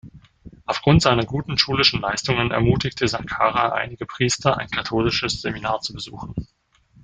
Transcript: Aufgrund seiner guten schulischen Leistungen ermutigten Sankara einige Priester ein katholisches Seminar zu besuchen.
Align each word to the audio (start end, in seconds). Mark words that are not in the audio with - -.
Aufgrund 0.65 1.03
seiner 1.03 1.25
guten 1.25 1.59
schulischen 1.59 2.01
Leistungen 2.01 2.49
ermutigten 2.49 3.07
Sankara 3.07 3.69
einige 3.73 4.07
Priester 4.07 4.57
ein 4.57 4.67
katholisches 4.67 5.41
Seminar 5.43 5.81
zu 5.81 5.93
besuchen. 5.93 6.33